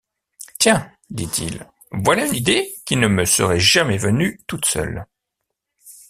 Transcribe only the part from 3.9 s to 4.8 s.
venue toute